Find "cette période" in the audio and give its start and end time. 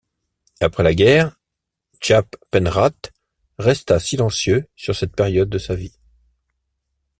4.95-5.49